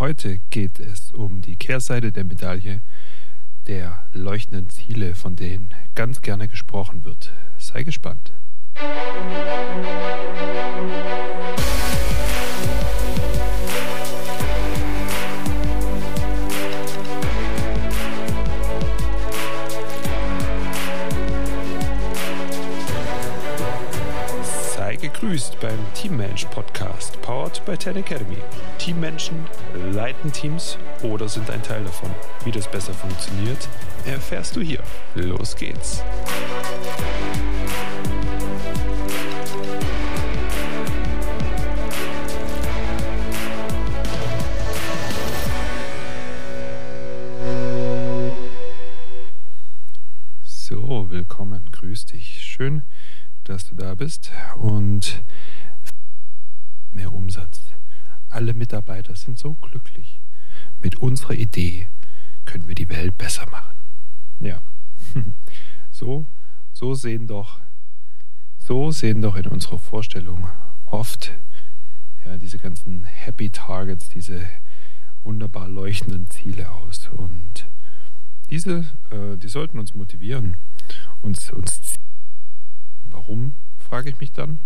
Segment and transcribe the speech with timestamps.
[0.00, 2.80] Heute geht es um die Kehrseite der Medaille
[3.66, 7.34] der leuchtenden Ziele, von denen ganz gerne gesprochen wird.
[7.58, 8.32] Sei gespannt.
[11.56, 11.69] gegrüßt
[27.66, 28.38] By Ten Academy.
[28.78, 29.44] Teammenschen
[29.92, 32.10] leiten Teams oder sind ein Teil davon.
[32.44, 33.68] Wie das besser funktioniert,
[34.06, 34.82] erfährst du hier.
[35.14, 36.02] Los geht's.
[50.42, 52.42] So, willkommen, grüß dich.
[52.42, 52.82] Schön,
[53.44, 55.22] dass du da bist und
[56.92, 57.60] mehr Umsatz.
[58.28, 60.22] Alle Mitarbeiter sind so glücklich.
[60.80, 61.88] Mit unserer Idee
[62.44, 63.76] können wir die Welt besser machen.
[64.40, 64.60] Ja.
[65.92, 66.24] So,
[66.72, 67.60] so sehen doch,
[68.56, 70.48] so sehen doch in unserer Vorstellung
[70.86, 71.32] oft
[72.24, 74.46] ja, diese ganzen Happy Targets, diese
[75.24, 77.08] wunderbar leuchtenden Ziele aus.
[77.08, 77.68] Und
[78.48, 80.56] diese, äh, die sollten uns motivieren,
[81.20, 81.96] uns, uns
[83.10, 84.60] Warum, frage ich mich dann,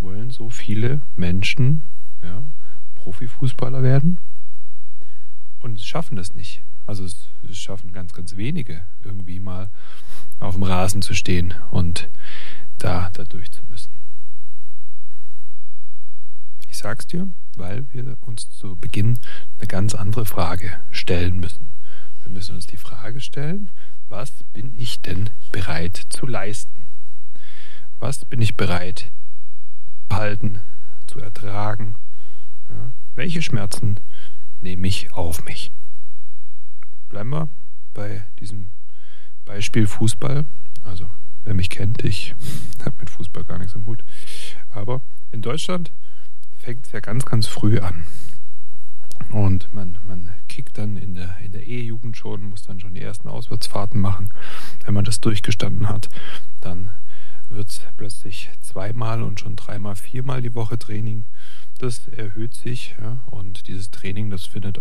[0.00, 1.82] wollen so viele Menschen
[2.22, 2.42] ja,
[2.94, 4.20] Profifußballer werden
[5.60, 6.62] und schaffen das nicht?
[6.86, 9.68] Also es, schaffen ganz, ganz wenige irgendwie mal
[10.40, 12.08] auf dem Rasen zu stehen und
[12.78, 13.92] da, da durch zu müssen.
[16.68, 19.18] Ich sag's dir, weil wir uns zu Beginn
[19.58, 21.72] eine ganz andere Frage stellen müssen.
[22.22, 23.70] Wir müssen uns die Frage stellen,
[24.08, 26.86] was bin ich denn bereit zu leisten?
[27.98, 29.10] Was bin ich bereit
[30.18, 30.60] zu halten,
[31.06, 31.94] zu ertragen?
[32.68, 34.00] Ja, welche Schmerzen
[34.60, 35.70] nehme ich auf mich?
[37.08, 37.48] Bleiben wir
[37.94, 38.70] bei diesem
[39.44, 40.44] Beispiel Fußball.
[40.82, 41.08] Also,
[41.44, 42.34] wer mich kennt, ich
[42.84, 44.04] habe mit Fußball gar nichts im Hut.
[44.70, 45.92] Aber in Deutschland
[46.56, 48.04] fängt es ja ganz, ganz früh an.
[49.30, 53.02] Und man, man kickt dann in der, in der E-Jugend schon, muss dann schon die
[53.02, 54.30] ersten Auswärtsfahrten machen.
[54.84, 56.08] Wenn man das durchgestanden hat,
[56.60, 56.90] dann
[57.50, 61.24] wird es plötzlich zweimal und schon dreimal, viermal die Woche Training.
[61.78, 64.78] Das erhöht sich ja, und dieses Training, das findet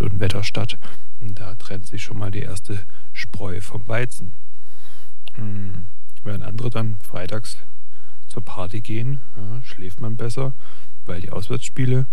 [0.00, 0.78] und Wetter statt.
[1.20, 4.34] Und da trennt sich schon mal die erste Spreu vom Weizen.
[5.34, 5.86] Hm,
[6.22, 7.58] während andere dann freitags
[8.28, 10.54] zur Party gehen, ja, schläft man besser,
[11.04, 12.06] weil die Auswärtsspiele,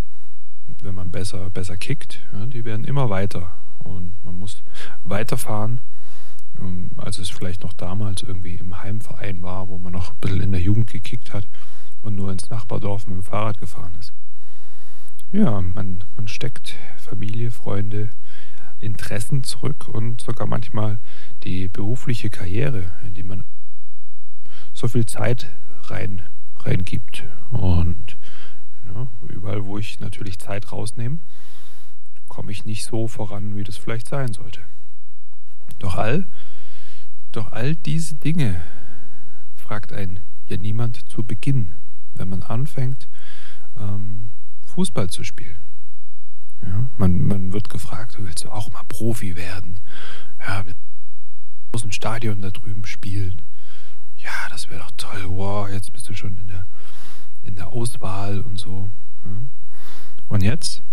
[0.81, 3.55] wenn man besser, besser kickt, ja, die werden immer weiter.
[3.79, 4.63] Und man muss
[5.03, 5.81] weiterfahren
[6.59, 10.41] ähm, als es vielleicht noch damals irgendwie im Heimverein war, wo man noch ein bisschen
[10.41, 11.47] in der Jugend gekickt hat
[12.01, 14.13] und nur ins Nachbardorf mit dem Fahrrad gefahren ist.
[15.31, 18.09] Ja, man, man steckt Familie, Freunde,
[18.79, 20.99] Interessen zurück und sogar manchmal
[21.43, 23.43] die berufliche Karriere, in die man
[24.73, 25.49] so viel Zeit
[25.89, 26.21] rein,
[26.59, 27.23] reingibt.
[27.49, 28.17] Und
[28.85, 31.19] ja, überall, wo ich natürlich Zeit rausnehme,
[32.27, 34.61] komme ich nicht so voran, wie das vielleicht sein sollte.
[35.79, 36.27] Doch all,
[37.35, 38.61] doch all diese Dinge
[39.55, 41.75] fragt ein ja niemand zu Beginn,
[42.13, 43.07] wenn man anfängt,
[43.77, 44.29] ähm,
[44.65, 45.57] Fußball zu spielen.
[46.65, 49.79] Ja, man, man wird gefragt, willst du auch mal Profi werden?
[50.39, 50.77] Ja, willst
[51.83, 53.41] du ein Stadion da drüben spielen?
[54.15, 55.23] Ja, das wäre doch toll.
[55.27, 56.65] Wow, jetzt bist du schon in der,
[57.41, 58.89] in der Auswahl und so.
[59.25, 59.43] Ja.
[60.27, 60.83] Und jetzt?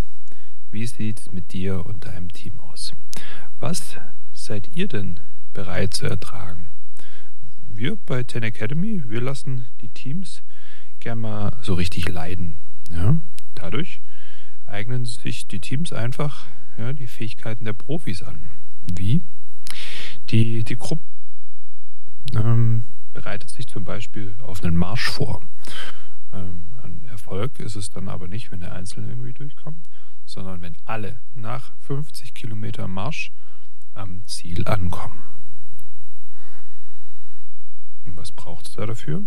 [0.69, 2.93] Wie sieht's mit dir und deinem Team aus?
[3.59, 3.97] Was
[4.33, 5.19] seid ihr denn
[5.53, 6.67] bereit zu ertragen?
[7.67, 10.43] Wir bei Ten Academy, wir lassen die Teams
[10.99, 12.55] gern mal so richtig leiden.
[12.89, 13.17] Ja?
[13.55, 14.01] Dadurch
[14.65, 16.47] eignen sich die Teams einfach
[16.77, 18.49] ja, die Fähigkeiten der Profis an.
[18.93, 19.21] Wie?
[20.29, 21.03] Die, die Gruppe
[22.33, 25.41] ähm, bereitet sich zum Beispiel auf einen Marsch vor.
[26.33, 29.85] Ähm, ein Erfolg ist es dann aber nicht, wenn der Einzelne irgendwie durchkommt,
[30.25, 33.31] sondern wenn alle nach 50 Kilometer Marsch
[33.93, 35.23] am Ziel ankommen.
[38.05, 39.23] Was braucht es da dafür?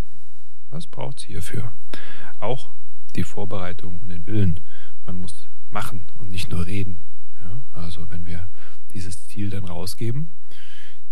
[0.70, 1.72] Was braucht es hierfür?
[2.38, 2.70] Auch
[3.16, 4.60] die Vorbereitung und den Willen.
[5.06, 6.98] Man muss machen und nicht nur reden.
[7.42, 8.48] Ja, also wenn wir
[8.92, 10.30] dieses Ziel dann rausgeben,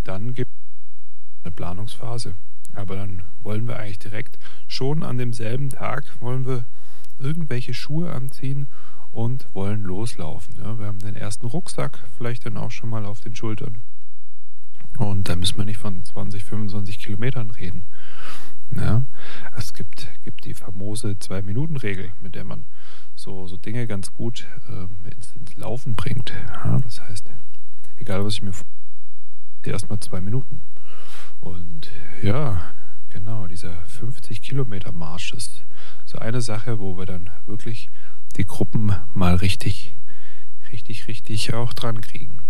[0.04, 2.34] dann gibt es eine Planungsphase.
[2.72, 6.64] Aber dann wollen wir eigentlich direkt schon an demselben Tag wollen wir
[7.18, 8.68] irgendwelche Schuhe anziehen
[9.10, 10.56] und wollen loslaufen.
[10.56, 13.82] Ja, wir haben den ersten Rucksack vielleicht dann auch schon mal auf den Schultern.
[14.98, 17.84] Und da müssen wir nicht von 20, 25 Kilometern reden.
[18.74, 19.02] Ja,
[19.56, 22.64] es gibt, gibt die famose Zwei-Minuten-Regel, mit der man
[23.14, 26.32] so, so Dinge ganz gut ähm, ins, ins Laufen bringt.
[26.48, 27.30] Ja, das heißt,
[27.96, 28.72] egal was ich mir vorstelle,
[29.64, 30.62] erstmal zwei Minuten.
[31.40, 31.90] Und
[32.22, 32.72] ja,
[33.10, 35.64] genau, dieser 50 Kilometer Marsch ist
[36.04, 37.88] so eine Sache, wo wir dann wirklich
[38.36, 39.96] die Gruppen mal richtig,
[40.70, 42.40] richtig, richtig auch dran kriegen.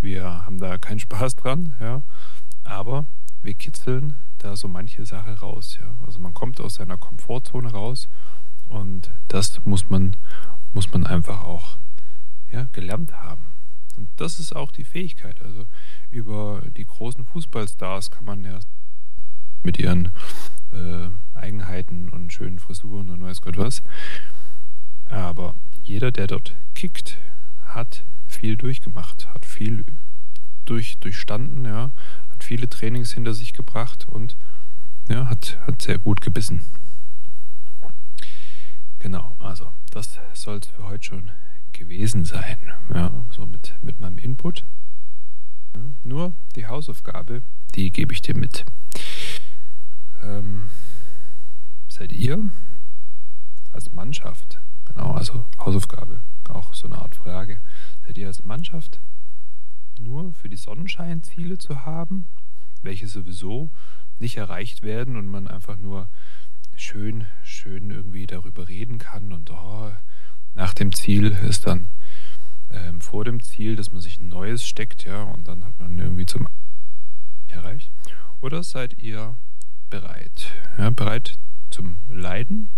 [0.00, 2.02] Wir haben da keinen Spaß dran, ja,
[2.64, 3.06] aber
[3.42, 5.96] wir kitzeln da so manche Sache raus, ja.
[6.06, 8.08] Also man kommt aus seiner Komfortzone raus
[8.68, 10.16] und das muss man,
[10.72, 11.78] muss man einfach auch,
[12.50, 13.46] ja, gelernt haben.
[13.96, 15.42] Und das ist auch die Fähigkeit.
[15.42, 15.66] Also
[16.10, 18.60] über die großen Fußballstars kann man ja
[19.64, 20.10] mit ihren
[20.72, 23.82] äh, Eigenheiten und schönen Frisuren und weiß Gott was.
[25.06, 27.18] Aber jeder, der dort kickt,
[27.64, 28.04] hat
[28.38, 29.84] viel durchgemacht, hat viel
[30.64, 31.90] durch, durchstanden, ja,
[32.30, 34.36] hat viele Trainings hinter sich gebracht und
[35.08, 36.62] ja, hat, hat sehr gut gebissen.
[39.00, 41.30] Genau, also das soll es für heute schon
[41.72, 42.58] gewesen sein.
[42.94, 44.64] Ja, so mit, mit meinem Input.
[45.74, 47.42] Ja, nur die Hausaufgabe,
[47.74, 48.64] die gebe ich dir mit.
[50.22, 50.70] Ähm,
[51.88, 52.44] seid ihr
[53.72, 57.58] als Mannschaft, genau, also Hausaufgabe, auch so eine Art Frage,
[58.08, 59.00] seid ihr als Mannschaft
[60.00, 62.26] nur für die Sonnenscheinziele zu haben,
[62.80, 63.70] welche sowieso
[64.18, 66.08] nicht erreicht werden und man einfach nur
[66.74, 69.92] schön, schön irgendwie darüber reden kann und oh,
[70.54, 71.90] nach dem Ziel ist dann
[72.70, 75.98] ähm, vor dem Ziel, dass man sich ein neues steckt, ja, und dann hat man
[75.98, 76.46] irgendwie zum
[77.48, 77.92] erreicht.
[78.40, 79.34] Oder seid ihr
[79.90, 80.54] bereit?
[80.78, 81.38] Ja, bereit
[81.68, 82.70] zum Leiden,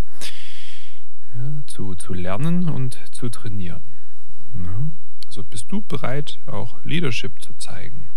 [1.36, 3.84] ja, zu, zu lernen und zu trainieren.
[4.56, 4.90] Ja.
[5.30, 8.08] Also bist du bereit, auch Leadership zu zeigen?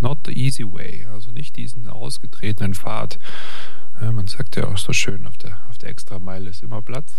[0.00, 3.18] Not the easy way, also nicht diesen ausgetretenen Pfad.
[3.98, 7.10] Man sagt ja auch so schön, auf der, auf der Extrameile ist immer Platz.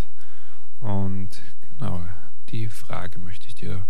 [0.81, 1.29] Und
[1.67, 2.05] genau,
[2.49, 3.87] die Frage möchte ich dir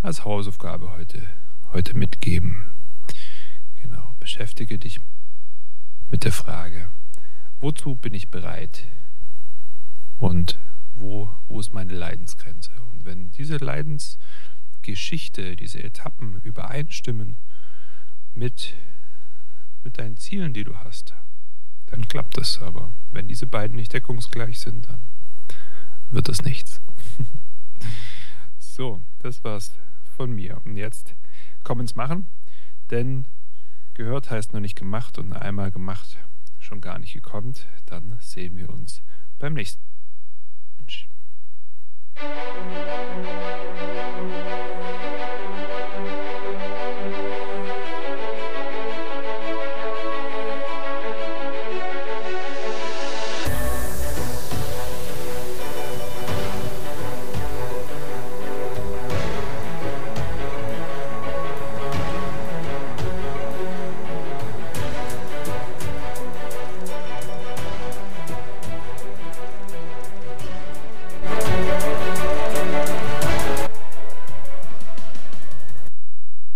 [0.00, 1.26] als Hausaufgabe heute,
[1.72, 2.72] heute mitgeben.
[3.82, 5.00] Genau, beschäftige dich
[6.08, 6.88] mit der Frage,
[7.60, 8.84] wozu bin ich bereit?
[10.18, 10.56] Und
[10.94, 12.70] wo, wo ist meine Leidensgrenze?
[12.92, 14.18] Und wenn diese Leidensgrenze
[14.82, 17.36] Geschichte, diese Etappen übereinstimmen
[18.34, 18.74] mit,
[19.82, 21.14] mit deinen Zielen, die du hast,
[21.86, 22.60] dann klappt es.
[22.60, 25.00] Aber wenn diese beiden nicht deckungsgleich sind, dann
[26.10, 26.80] wird das nichts.
[28.58, 29.72] so, das war's
[30.16, 30.60] von mir.
[30.64, 31.14] Und jetzt
[31.64, 32.28] komm ins Machen,
[32.90, 33.26] denn
[33.94, 36.18] gehört heißt noch nicht gemacht und einmal gemacht
[36.62, 37.66] schon gar nicht gekonnt.
[37.86, 39.02] Dann sehen wir uns
[39.38, 39.91] beim nächsten.
[42.14, 42.92] Música